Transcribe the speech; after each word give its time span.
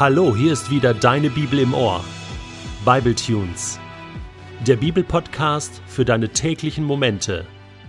Hallo, 0.00 0.34
hier 0.34 0.54
ist 0.54 0.70
wieder 0.70 0.94
deine 0.94 1.28
Bibel 1.28 1.58
im 1.58 1.74
Ohr. 1.74 2.02
Bible 2.86 3.14
Tunes. 3.14 3.78
Der 4.66 4.76
Bibelpodcast 4.76 5.82
für 5.86 6.06
deine 6.06 6.30
täglichen 6.30 6.84
Momente 6.84 7.44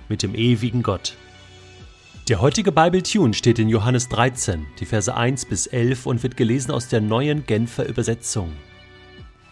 mit 0.09 0.21
dem 0.21 0.35
ewigen 0.35 0.83
Gott. 0.83 1.15
Der 2.27 2.41
heutige 2.41 2.73
Bible 2.73 3.01
Tune 3.01 3.33
steht 3.33 3.59
in 3.59 3.69
Johannes 3.69 4.09
13, 4.09 4.65
die 4.81 4.85
Verse 4.85 5.15
1 5.15 5.45
bis 5.45 5.67
11 5.67 6.05
und 6.05 6.21
wird 6.21 6.35
gelesen 6.35 6.71
aus 6.71 6.89
der 6.89 6.99
neuen 6.99 7.45
Genfer 7.45 7.87
Übersetzung. 7.87 8.51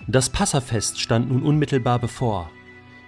Das 0.08 0.30
Passafest 0.30 1.00
stand 1.00 1.32
nun 1.32 1.44
unmittelbar 1.44 2.00
bevor. 2.00 2.52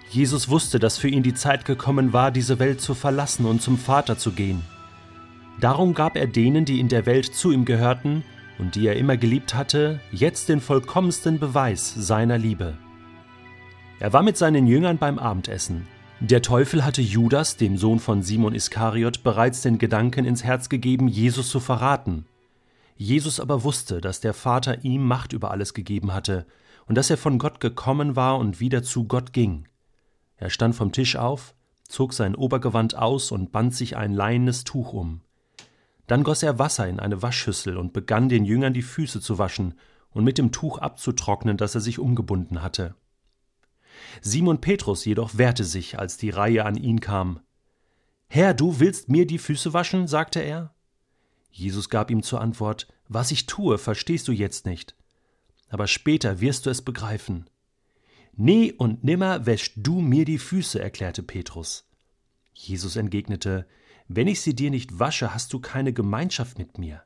Jesus 0.08 0.48
wusste, 0.48 0.78
dass 0.78 0.96
für 0.96 1.08
ihn 1.08 1.22
die 1.22 1.34
Zeit 1.34 1.66
gekommen 1.66 2.14
war, 2.14 2.30
diese 2.30 2.58
Welt 2.58 2.80
zu 2.80 2.94
verlassen 2.94 3.44
und 3.44 3.60
zum 3.60 3.76
Vater 3.76 4.16
zu 4.16 4.32
gehen. 4.32 4.62
Darum 5.60 5.92
gab 5.92 6.16
er 6.16 6.26
denen, 6.26 6.64
die 6.64 6.80
in 6.80 6.88
der 6.88 7.04
Welt 7.04 7.34
zu 7.34 7.52
ihm 7.52 7.66
gehörten 7.66 8.24
und 8.58 8.74
die 8.74 8.86
er 8.86 8.96
immer 8.96 9.16
geliebt 9.16 9.54
hatte, 9.54 10.00
jetzt 10.10 10.48
den 10.48 10.60
vollkommensten 10.60 11.38
Beweis 11.38 11.94
seiner 11.94 12.38
Liebe. 12.38 12.76
Er 13.98 14.12
war 14.12 14.22
mit 14.22 14.36
seinen 14.36 14.66
Jüngern 14.66 14.98
beim 14.98 15.18
Abendessen. 15.18 15.86
Der 16.20 16.42
Teufel 16.42 16.84
hatte 16.84 17.02
Judas, 17.02 17.56
dem 17.56 17.76
Sohn 17.76 17.98
von 17.98 18.22
Simon 18.22 18.54
Iskariot, 18.54 19.22
bereits 19.22 19.62
den 19.62 19.78
Gedanken 19.78 20.24
ins 20.24 20.44
Herz 20.44 20.68
gegeben, 20.68 21.08
Jesus 21.08 21.48
zu 21.50 21.60
verraten. 21.60 22.26
Jesus 22.96 23.40
aber 23.40 23.64
wusste, 23.64 24.00
dass 24.00 24.20
der 24.20 24.34
Vater 24.34 24.84
ihm 24.84 25.04
Macht 25.04 25.32
über 25.32 25.50
alles 25.50 25.74
gegeben 25.74 26.12
hatte 26.12 26.46
und 26.86 26.96
dass 26.96 27.10
er 27.10 27.16
von 27.16 27.38
Gott 27.38 27.58
gekommen 27.60 28.16
war 28.16 28.38
und 28.38 28.60
wieder 28.60 28.82
zu 28.82 29.04
Gott 29.04 29.32
ging. 29.32 29.66
Er 30.36 30.50
stand 30.50 30.74
vom 30.74 30.92
Tisch 30.92 31.16
auf, 31.16 31.54
zog 31.88 32.12
sein 32.12 32.34
Obergewand 32.34 32.96
aus 32.96 33.32
und 33.32 33.52
band 33.52 33.74
sich 33.74 33.96
ein 33.96 34.12
leienes 34.12 34.64
Tuch 34.64 34.92
um. 34.92 35.22
Dann 36.12 36.24
goss 36.24 36.42
er 36.42 36.58
Wasser 36.58 36.86
in 36.86 37.00
eine 37.00 37.22
Waschschüssel 37.22 37.78
und 37.78 37.94
begann 37.94 38.28
den 38.28 38.44
Jüngern 38.44 38.74
die 38.74 38.82
Füße 38.82 39.22
zu 39.22 39.38
waschen 39.38 39.72
und 40.10 40.24
mit 40.24 40.36
dem 40.36 40.52
Tuch 40.52 40.76
abzutrocknen, 40.76 41.56
das 41.56 41.74
er 41.74 41.80
sich 41.80 41.98
umgebunden 41.98 42.60
hatte. 42.60 42.94
Simon 44.20 44.60
Petrus 44.60 45.06
jedoch 45.06 45.38
wehrte 45.38 45.64
sich, 45.64 45.98
als 45.98 46.18
die 46.18 46.28
Reihe 46.28 46.66
an 46.66 46.76
ihn 46.76 47.00
kam. 47.00 47.40
Herr, 48.28 48.52
du 48.52 48.78
willst 48.78 49.08
mir 49.08 49.26
die 49.26 49.38
Füße 49.38 49.72
waschen? 49.72 50.06
sagte 50.06 50.40
er. 50.40 50.74
Jesus 51.50 51.88
gab 51.88 52.10
ihm 52.10 52.22
zur 52.22 52.42
Antwort 52.42 52.88
Was 53.08 53.30
ich 53.30 53.46
tue, 53.46 53.78
verstehst 53.78 54.28
du 54.28 54.32
jetzt 54.32 54.66
nicht. 54.66 54.94
Aber 55.70 55.86
später 55.86 56.42
wirst 56.42 56.66
du 56.66 56.70
es 56.70 56.82
begreifen. 56.82 57.48
Nie 58.34 58.74
und 58.74 59.02
nimmer 59.02 59.46
wäschst 59.46 59.76
du 59.78 60.02
mir 60.02 60.26
die 60.26 60.36
Füße, 60.36 60.78
erklärte 60.78 61.22
Petrus. 61.22 61.88
Jesus 62.52 62.96
entgegnete 62.96 63.66
wenn 64.16 64.28
ich 64.28 64.40
sie 64.40 64.54
dir 64.54 64.70
nicht 64.70 64.98
wasche, 64.98 65.34
hast 65.34 65.52
du 65.52 65.60
keine 65.60 65.92
Gemeinschaft 65.92 66.58
mit 66.58 66.78
mir. 66.78 67.02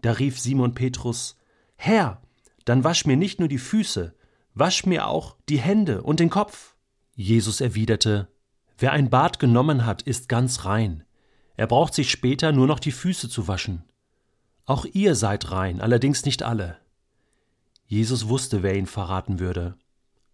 Da 0.00 0.12
rief 0.12 0.38
Simon 0.38 0.74
Petrus 0.74 1.36
Herr, 1.76 2.22
dann 2.64 2.84
wasch 2.84 3.06
mir 3.06 3.16
nicht 3.16 3.38
nur 3.38 3.48
die 3.48 3.58
Füße, 3.58 4.14
wasch 4.54 4.86
mir 4.86 5.06
auch 5.06 5.36
die 5.48 5.60
Hände 5.60 6.02
und 6.02 6.20
den 6.20 6.30
Kopf. 6.30 6.74
Jesus 7.14 7.60
erwiderte 7.60 8.28
Wer 8.78 8.92
ein 8.92 9.08
Bad 9.08 9.38
genommen 9.38 9.86
hat, 9.86 10.02
ist 10.02 10.28
ganz 10.28 10.64
rein. 10.64 11.04
Er 11.56 11.66
braucht 11.66 11.94
sich 11.94 12.10
später 12.10 12.52
nur 12.52 12.66
noch 12.66 12.78
die 12.78 12.92
Füße 12.92 13.28
zu 13.28 13.48
waschen. 13.48 13.84
Auch 14.66 14.84
ihr 14.84 15.14
seid 15.14 15.50
rein, 15.50 15.80
allerdings 15.80 16.24
nicht 16.24 16.42
alle. 16.42 16.76
Jesus 17.86 18.28
wusste, 18.28 18.62
wer 18.62 18.76
ihn 18.76 18.86
verraten 18.86 19.38
würde. 19.38 19.76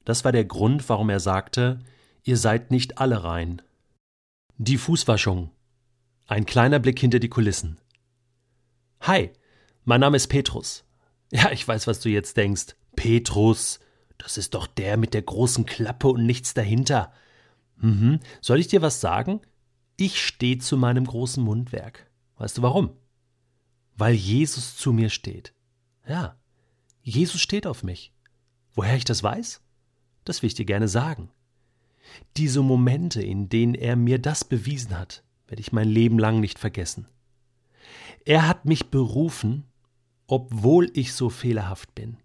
Das 0.05 0.25
war 0.25 0.33
der 0.33 0.44
Grund, 0.44 0.89
warum 0.89 1.11
er 1.11 1.20
sagte, 1.20 1.78
ihr 2.25 2.37
seid 2.37 2.70
nicht 2.70 2.98
alle 2.98 3.22
rein. 3.22 3.62
Die 4.59 4.78
Fußwaschung. 4.78 5.50
Ein 6.27 6.47
kleiner 6.47 6.78
Blick 6.78 6.98
hinter 6.98 7.19
die 7.19 7.28
Kulissen. 7.28 7.78
Hi, 9.01 9.31
mein 9.84 10.01
Name 10.01 10.17
ist 10.17 10.28
Petrus. 10.28 10.84
Ja, 11.34 11.51
ich 11.51 11.67
weiß, 11.67 11.87
was 11.87 12.01
du 12.01 12.11
jetzt 12.11 12.37
denkst. 12.37 12.77
Petrus, 12.95 13.81
das 14.19 14.37
ist 14.37 14.53
doch 14.53 14.66
der 14.66 14.99
mit 14.99 15.15
der 15.15 15.22
großen 15.22 15.65
Klappe 15.65 16.09
und 16.09 16.27
nichts 16.27 16.53
dahinter. 16.53 17.11
Mhm. 17.78 18.21
Soll 18.43 18.61
ich 18.61 18.69
dir 18.69 18.82
was 18.82 19.00
sagen? 19.00 19.41
Ich 19.97 20.22
stehe 20.22 20.59
zu 20.59 20.77
meinem 20.77 21.06
großen 21.06 21.43
Mundwerk. 21.43 22.11
Weißt 22.37 22.59
du 22.59 22.62
warum? 22.62 22.91
Weil 23.97 24.12
Jesus 24.12 24.77
zu 24.77 24.93
mir 24.93 25.09
steht. 25.09 25.55
Ja, 26.06 26.37
Jesus 27.03 27.41
steht 27.41 27.66
auf 27.66 27.82
mich. 27.82 28.12
Woher 28.75 28.97
ich 28.97 29.05
das 29.05 29.22
weiß? 29.22 29.62
Das 30.25 30.43
will 30.43 30.49
ich 30.49 30.55
dir 30.55 30.66
gerne 30.66 30.88
sagen. 30.88 31.31
Diese 32.37 32.61
Momente, 32.61 33.22
in 33.22 33.49
denen 33.49 33.75
er 33.75 33.97
mir 33.97 34.19
das 34.19 34.44
bewiesen 34.44 34.99
hat, 34.99 35.25
werde 35.52 35.60
ich 35.60 35.70
mein 35.70 35.90
Leben 35.90 36.18
lang 36.18 36.40
nicht 36.40 36.58
vergessen. 36.58 37.06
Er 38.24 38.48
hat 38.48 38.64
mich 38.64 38.88
berufen, 38.88 39.64
obwohl 40.26 40.90
ich 40.94 41.12
so 41.12 41.28
fehlerhaft 41.28 41.94
bin. 41.94 42.16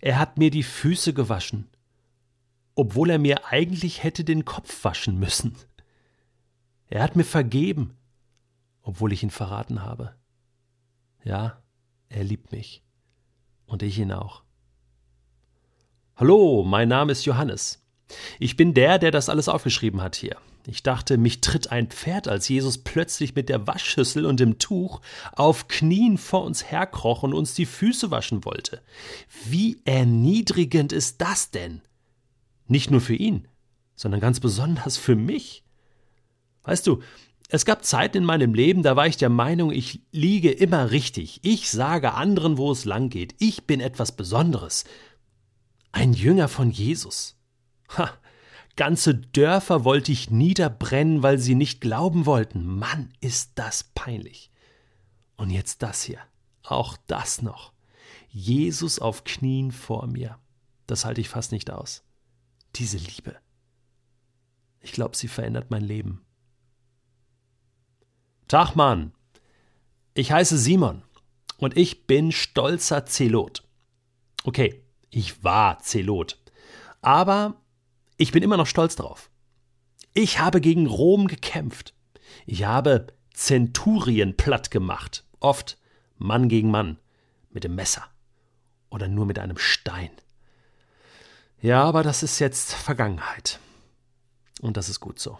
Er 0.00 0.18
hat 0.18 0.38
mir 0.38 0.50
die 0.50 0.64
Füße 0.64 1.14
gewaschen, 1.14 1.68
obwohl 2.74 3.10
er 3.10 3.20
mir 3.20 3.46
eigentlich 3.46 4.02
hätte 4.02 4.24
den 4.24 4.44
Kopf 4.44 4.82
waschen 4.82 5.20
müssen. 5.20 5.54
Er 6.88 7.04
hat 7.04 7.14
mir 7.14 7.22
vergeben, 7.22 7.96
obwohl 8.82 9.12
ich 9.12 9.22
ihn 9.22 9.30
verraten 9.30 9.82
habe. 9.82 10.12
Ja, 11.22 11.62
er 12.08 12.24
liebt 12.24 12.50
mich. 12.50 12.82
Und 13.66 13.84
ich 13.84 13.96
ihn 14.00 14.10
auch. 14.10 14.42
Hallo, 16.16 16.64
mein 16.64 16.88
Name 16.88 17.12
ist 17.12 17.24
Johannes. 17.24 17.86
Ich 18.40 18.56
bin 18.56 18.74
der, 18.74 18.98
der 18.98 19.12
das 19.12 19.28
alles 19.28 19.48
aufgeschrieben 19.48 20.02
hat 20.02 20.16
hier. 20.16 20.38
Ich 20.66 20.82
dachte, 20.82 21.18
mich 21.18 21.40
tritt 21.40 21.72
ein 21.72 21.88
Pferd, 21.88 22.28
als 22.28 22.48
Jesus 22.48 22.78
plötzlich 22.78 23.34
mit 23.34 23.48
der 23.48 23.66
Waschschüssel 23.66 24.24
und 24.26 24.38
dem 24.38 24.58
Tuch 24.58 25.00
auf 25.32 25.66
Knien 25.66 26.18
vor 26.18 26.44
uns 26.44 26.70
herkroch 26.70 27.22
und 27.24 27.34
uns 27.34 27.54
die 27.54 27.66
Füße 27.66 28.10
waschen 28.10 28.44
wollte. 28.44 28.80
Wie 29.44 29.80
erniedrigend 29.84 30.92
ist 30.92 31.20
das 31.20 31.50
denn? 31.50 31.82
Nicht 32.68 32.90
nur 32.90 33.00
für 33.00 33.16
ihn, 33.16 33.48
sondern 33.96 34.20
ganz 34.20 34.38
besonders 34.38 34.96
für 34.96 35.16
mich. 35.16 35.64
Weißt 36.62 36.86
du, 36.86 37.02
es 37.48 37.64
gab 37.64 37.84
Zeiten 37.84 38.18
in 38.18 38.24
meinem 38.24 38.54
Leben, 38.54 38.82
da 38.82 38.96
war 38.96 39.06
ich 39.06 39.16
der 39.16 39.28
Meinung, 39.28 39.72
ich 39.72 40.00
liege 40.12 40.50
immer 40.50 40.90
richtig. 40.90 41.40
Ich 41.42 41.70
sage 41.70 42.14
anderen, 42.14 42.56
wo 42.56 42.70
es 42.70 42.84
lang 42.84 43.10
geht. 43.10 43.34
Ich 43.40 43.64
bin 43.64 43.80
etwas 43.80 44.12
Besonderes. 44.12 44.84
Ein 45.90 46.14
Jünger 46.14 46.48
von 46.48 46.70
Jesus. 46.70 47.36
Ha, 47.98 48.10
ganze 48.76 49.14
Dörfer 49.14 49.84
wollte 49.84 50.12
ich 50.12 50.30
niederbrennen, 50.30 51.22
weil 51.22 51.38
sie 51.38 51.54
nicht 51.54 51.80
glauben 51.80 52.26
wollten. 52.26 52.66
Mann, 52.66 53.12
ist 53.20 53.52
das 53.56 53.84
peinlich. 53.84 54.50
Und 55.36 55.50
jetzt 55.50 55.82
das 55.82 56.02
hier. 56.02 56.20
Auch 56.62 56.96
das 57.06 57.42
noch. 57.42 57.72
Jesus 58.28 58.98
auf 58.98 59.24
Knien 59.24 59.72
vor 59.72 60.06
mir. 60.06 60.38
Das 60.86 61.04
halte 61.04 61.20
ich 61.20 61.28
fast 61.28 61.52
nicht 61.52 61.70
aus. 61.70 62.02
Diese 62.76 62.96
Liebe. 62.96 63.36
Ich 64.80 64.92
glaube, 64.92 65.16
sie 65.16 65.28
verändert 65.28 65.70
mein 65.70 65.84
Leben. 65.84 66.24
Tag, 68.48 68.74
Mann. 68.74 69.12
Ich 70.14 70.32
heiße 70.32 70.58
Simon 70.58 71.02
und 71.56 71.76
ich 71.76 72.06
bin 72.06 72.32
stolzer 72.32 73.06
Zelot. 73.06 73.66
Okay, 74.44 74.82
ich 75.10 75.42
war 75.44 75.78
Zelot. 75.78 76.38
Aber 77.00 77.61
ich 78.16 78.32
bin 78.32 78.42
immer 78.42 78.56
noch 78.56 78.66
stolz 78.66 78.96
drauf. 78.96 79.30
Ich 80.14 80.38
habe 80.38 80.60
gegen 80.60 80.86
Rom 80.86 81.26
gekämpft. 81.26 81.94
Ich 82.46 82.64
habe 82.64 83.06
Zenturien 83.32 84.36
platt 84.36 84.70
gemacht. 84.70 85.24
Oft 85.40 85.78
Mann 86.18 86.48
gegen 86.48 86.70
Mann. 86.70 86.98
Mit 87.50 87.64
dem 87.64 87.74
Messer. 87.74 88.04
Oder 88.90 89.08
nur 89.08 89.26
mit 89.26 89.38
einem 89.38 89.58
Stein. 89.58 90.10
Ja, 91.60 91.82
aber 91.84 92.02
das 92.02 92.22
ist 92.22 92.38
jetzt 92.38 92.74
Vergangenheit. 92.74 93.58
Und 94.60 94.76
das 94.76 94.88
ist 94.88 95.00
gut 95.00 95.18
so. 95.18 95.38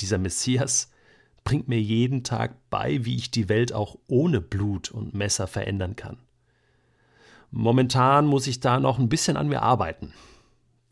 Dieser 0.00 0.18
Messias 0.18 0.90
bringt 1.44 1.68
mir 1.68 1.80
jeden 1.80 2.24
Tag 2.24 2.56
bei, 2.70 3.04
wie 3.04 3.16
ich 3.16 3.30
die 3.30 3.48
Welt 3.48 3.72
auch 3.72 3.98
ohne 4.08 4.40
Blut 4.40 4.90
und 4.90 5.14
Messer 5.14 5.46
verändern 5.46 5.96
kann. 5.96 6.18
Momentan 7.50 8.26
muss 8.26 8.46
ich 8.46 8.60
da 8.60 8.80
noch 8.80 8.98
ein 8.98 9.08
bisschen 9.08 9.36
an 9.36 9.48
mir 9.48 9.62
arbeiten. 9.62 10.12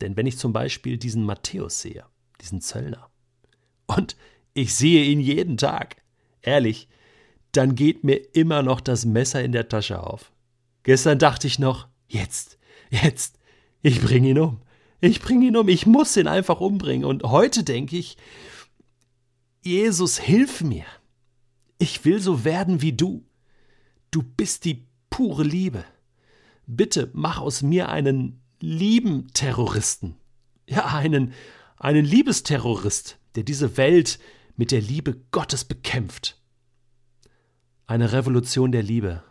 Denn 0.01 0.17
wenn 0.17 0.25
ich 0.25 0.37
zum 0.37 0.53
Beispiel 0.53 0.97
diesen 0.97 1.23
Matthäus 1.23 1.81
sehe, 1.81 2.05
diesen 2.41 2.61
Zöllner, 2.61 3.09
und 3.85 4.15
ich 4.53 4.75
sehe 4.75 5.03
ihn 5.05 5.19
jeden 5.19 5.57
Tag, 5.57 5.97
ehrlich, 6.41 6.87
dann 7.51 7.75
geht 7.75 8.03
mir 8.03 8.15
immer 8.35 8.63
noch 8.63 8.81
das 8.81 9.05
Messer 9.05 9.43
in 9.43 9.51
der 9.51 9.69
Tasche 9.69 10.01
auf. 10.01 10.31
Gestern 10.83 11.19
dachte 11.19 11.47
ich 11.47 11.59
noch, 11.59 11.87
jetzt, 12.07 12.57
jetzt, 12.89 13.39
ich 13.81 14.01
bringe 14.01 14.29
ihn 14.29 14.39
um. 14.39 14.61
Ich 15.01 15.21
bringe 15.21 15.47
ihn 15.47 15.57
um, 15.57 15.67
ich 15.67 15.85
muss 15.85 16.15
ihn 16.15 16.27
einfach 16.27 16.61
umbringen. 16.61 17.05
Und 17.05 17.23
heute 17.23 17.63
denke 17.63 17.97
ich, 17.97 18.17
Jesus, 19.61 20.17
hilf 20.17 20.61
mir. 20.61 20.85
Ich 21.77 22.05
will 22.05 22.19
so 22.19 22.45
werden 22.45 22.81
wie 22.81 22.93
du. 22.93 23.25
Du 24.11 24.23
bist 24.23 24.65
die 24.65 24.87
pure 25.09 25.43
Liebe. 25.43 25.83
Bitte 26.65 27.09
mach 27.13 27.39
aus 27.41 27.61
mir 27.61 27.89
einen 27.89 28.42
lieben 28.63 29.27
Terroristen. 29.33 30.15
Ja, 30.67 30.85
einen, 30.85 31.33
einen 31.77 32.05
Liebesterrorist, 32.05 33.19
der 33.35 33.43
diese 33.43 33.77
Welt 33.77 34.19
mit 34.55 34.71
der 34.71 34.81
Liebe 34.81 35.15
Gottes 35.31 35.65
bekämpft. 35.65 36.41
Eine 37.85 38.13
Revolution 38.13 38.71
der 38.71 38.83
Liebe. 38.83 39.23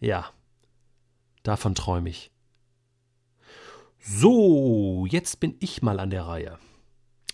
Ja, 0.00 0.32
Davon 1.42 1.74
träume 1.74 2.10
ich. 2.10 2.30
So, 3.98 5.06
jetzt 5.08 5.40
bin 5.40 5.56
ich 5.60 5.82
mal 5.82 6.00
an 6.00 6.10
der 6.10 6.26
Reihe. 6.26 6.58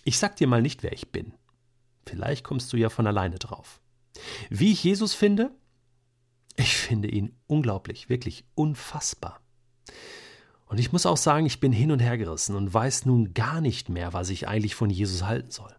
Ich 0.03 0.17
sag 0.17 0.35
dir 0.37 0.47
mal 0.47 0.61
nicht, 0.61 0.83
wer 0.83 0.93
ich 0.93 1.11
bin. 1.11 1.33
Vielleicht 2.05 2.43
kommst 2.43 2.71
du 2.71 2.77
ja 2.77 2.89
von 2.89 3.07
alleine 3.07 3.37
drauf. 3.37 3.81
Wie 4.49 4.71
ich 4.71 4.83
Jesus 4.83 5.13
finde? 5.13 5.51
Ich 6.55 6.75
finde 6.75 7.09
ihn 7.09 7.35
unglaublich, 7.47 8.09
wirklich 8.09 8.45
unfassbar. 8.55 9.41
Und 10.67 10.79
ich 10.79 10.91
muss 10.91 11.05
auch 11.05 11.17
sagen, 11.17 11.45
ich 11.45 11.59
bin 11.59 11.71
hin 11.71 11.91
und 11.91 11.99
her 11.99 12.17
gerissen 12.17 12.55
und 12.55 12.73
weiß 12.73 13.05
nun 13.05 13.33
gar 13.33 13.61
nicht 13.61 13.89
mehr, 13.89 14.13
was 14.13 14.29
ich 14.29 14.47
eigentlich 14.47 14.75
von 14.75 14.89
Jesus 14.89 15.23
halten 15.23 15.49
soll. 15.49 15.73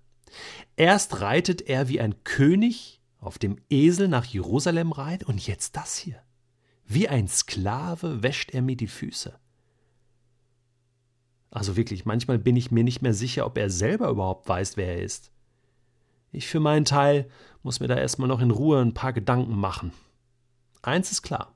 Erst 0.77 1.21
reitet 1.21 1.63
er 1.63 1.89
wie 1.89 2.01
ein 2.01 2.25
König 2.25 3.03
auf 3.19 3.39
dem 3.39 3.59
Esel 3.69 4.09
nach 4.09 4.25
Jerusalem 4.25 4.93
rein 4.93 5.21
und 5.25 5.47
jetzt 5.47 5.77
das 5.77 5.97
hier. 5.97 6.23
Wie 6.87 7.09
ein 7.09 7.29
Sklave 7.29 8.23
wäscht 8.23 8.53
er 8.55 8.63
mir 8.63 8.77
die 8.77 8.87
Füße. 8.87 9.39
Also 11.51 11.77
wirklich, 11.77 12.05
manchmal 12.05 12.39
bin 12.39 12.57
ich 12.57 12.71
mir 12.71 12.85
nicht 12.85 13.03
mehr 13.03 13.15
sicher, 13.15 13.45
ob 13.47 13.59
er 13.59 13.71
selber 13.71 14.09
überhaupt 14.09 14.49
weiß, 14.49 14.77
wer 14.77 14.97
er 14.97 15.03
ist. 15.03 15.33
Ich 16.31 16.47
für 16.47 16.61
meinen 16.61 16.85
Teil 16.85 17.29
muss 17.63 17.81
mir 17.81 17.89
da 17.89 17.97
erstmal 17.97 18.29
noch 18.29 18.41
in 18.41 18.51
Ruhe 18.51 18.81
ein 18.81 18.95
paar 18.95 19.13
Gedanken 19.13 19.57
machen. 19.57 19.93
Eins 20.83 21.11
ist 21.11 21.23
klar. 21.23 21.55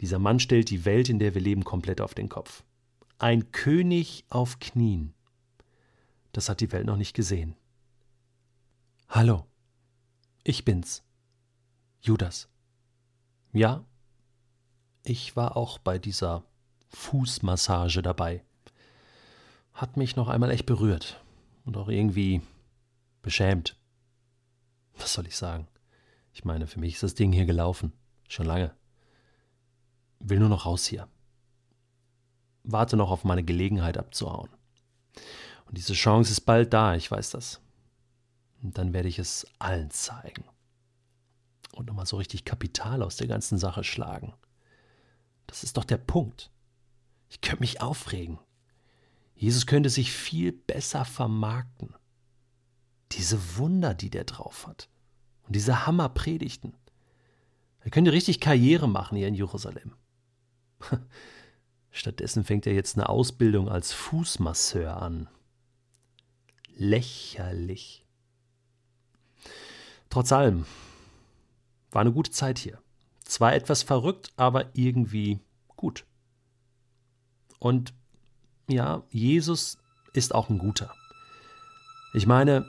Dieser 0.00 0.18
Mann 0.18 0.40
stellt 0.40 0.70
die 0.70 0.84
Welt, 0.84 1.08
in 1.08 1.18
der 1.18 1.34
wir 1.34 1.42
leben, 1.42 1.64
komplett 1.64 2.00
auf 2.00 2.14
den 2.14 2.28
Kopf. 2.28 2.64
Ein 3.18 3.52
König 3.52 4.24
auf 4.30 4.58
Knien. 4.58 5.14
Das 6.32 6.48
hat 6.48 6.60
die 6.60 6.72
Welt 6.72 6.86
noch 6.86 6.96
nicht 6.96 7.14
gesehen. 7.14 7.54
Hallo, 9.08 9.44
ich 10.42 10.64
bin's. 10.64 11.02
Judas. 12.00 12.48
Ja, 13.52 13.84
ich 15.02 15.36
war 15.36 15.56
auch 15.56 15.78
bei 15.78 15.98
dieser 15.98 16.44
Fußmassage 16.88 18.00
dabei. 18.00 18.44
Hat 19.74 19.96
mich 19.96 20.16
noch 20.16 20.28
einmal 20.28 20.50
echt 20.50 20.66
berührt 20.66 21.22
und 21.64 21.76
auch 21.76 21.88
irgendwie 21.88 22.40
beschämt. 23.20 23.76
Was 24.96 25.12
soll 25.12 25.26
ich 25.26 25.36
sagen? 25.36 25.68
Ich 26.32 26.44
meine, 26.44 26.66
für 26.66 26.80
mich 26.80 26.94
ist 26.94 27.02
das 27.02 27.14
Ding 27.14 27.32
hier 27.32 27.46
gelaufen. 27.46 27.92
Schon 28.28 28.46
lange. 28.46 28.74
Will 30.20 30.38
nur 30.38 30.48
noch 30.48 30.66
raus 30.66 30.86
hier. 30.86 31.08
Warte 32.62 32.96
noch 32.96 33.10
auf 33.10 33.24
meine 33.24 33.42
Gelegenheit 33.42 33.98
abzuhauen. 33.98 34.50
Und 35.66 35.76
diese 35.76 35.94
Chance 35.94 36.30
ist 36.30 36.42
bald 36.42 36.72
da, 36.72 36.94
ich 36.94 37.10
weiß 37.10 37.30
das. 37.30 37.60
Und 38.62 38.76
dann 38.76 38.92
werde 38.92 39.08
ich 39.08 39.18
es 39.18 39.46
allen 39.58 39.90
zeigen. 39.90 40.44
Und 41.72 41.86
nochmal 41.86 42.06
so 42.06 42.16
richtig 42.16 42.44
Kapital 42.44 43.02
aus 43.02 43.16
der 43.16 43.26
ganzen 43.26 43.58
Sache 43.58 43.84
schlagen. 43.84 44.34
Das 45.46 45.64
ist 45.64 45.76
doch 45.76 45.84
der 45.84 45.96
Punkt. 45.96 46.50
Ich 47.28 47.40
könnte 47.40 47.60
mich 47.60 47.80
aufregen. 47.80 48.38
Jesus 49.34 49.66
könnte 49.66 49.88
sich 49.88 50.12
viel 50.12 50.52
besser 50.52 51.04
vermarkten. 51.04 51.94
Diese 53.12 53.56
Wunder, 53.56 53.94
die 53.94 54.10
der 54.10 54.24
drauf 54.24 54.66
hat. 54.66 54.88
Und 55.46 55.56
diese 55.56 55.86
Hammerpredigten. 55.86 56.76
Er 57.80 57.90
könnte 57.90 58.12
richtig 58.12 58.40
Karriere 58.40 58.88
machen 58.88 59.16
hier 59.16 59.28
in 59.28 59.34
Jerusalem. 59.34 59.94
Stattdessen 61.90 62.44
fängt 62.44 62.66
er 62.66 62.74
jetzt 62.74 62.96
eine 62.96 63.08
Ausbildung 63.08 63.68
als 63.68 63.92
Fußmasseur 63.92 65.00
an. 65.00 65.28
Lächerlich. 66.76 68.06
Trotz 70.08 70.32
allem, 70.32 70.66
war 71.90 72.00
eine 72.00 72.12
gute 72.12 72.30
Zeit 72.30 72.58
hier. 72.58 72.78
Zwar 73.24 73.54
etwas 73.54 73.82
verrückt, 73.82 74.32
aber 74.36 74.74
irgendwie 74.74 75.40
gut. 75.76 76.04
Und 77.58 77.94
ja, 78.68 79.02
Jesus 79.10 79.78
ist 80.12 80.34
auch 80.34 80.48
ein 80.48 80.58
guter. 80.58 80.94
Ich 82.12 82.26
meine, 82.26 82.66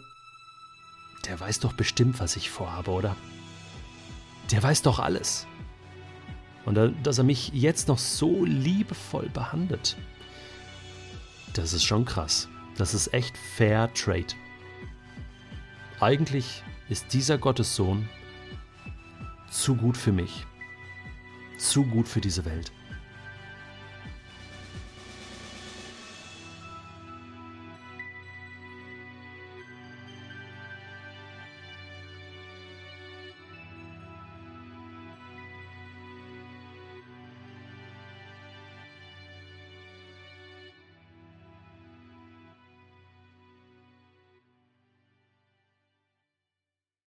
der 1.26 1.40
weiß 1.40 1.60
doch 1.60 1.74
bestimmt, 1.74 2.20
was 2.20 2.36
ich 2.36 2.50
vorhabe, 2.50 2.92
oder? 2.92 3.16
Der 4.52 4.62
weiß 4.62 4.82
doch 4.82 5.00
alles. 5.00 5.48
Und 6.66 6.78
dass 7.04 7.18
er 7.18 7.24
mich 7.24 7.50
jetzt 7.54 7.88
noch 7.88 7.98
so 7.98 8.46
liebevoll 8.46 9.30
behandelt, 9.30 9.98
das 11.54 11.74
ist 11.74 11.84
schon 11.84 12.06
krass. 12.06 12.48
Das 12.78 12.94
ist 12.94 13.14
echt 13.14 13.38
Fair 13.38 13.94
Trade. 13.94 14.34
Eigentlich 16.00 16.64
ist 16.90 17.14
dieser 17.14 17.38
Gottessohn 17.38 18.08
zu 19.50 19.76
gut 19.76 19.98
für 19.98 20.12
mich. 20.12 20.46
Zu 21.58 21.84
gut 21.84 22.08
für 22.08 22.22
diese 22.22 22.46
Welt. 22.46 22.72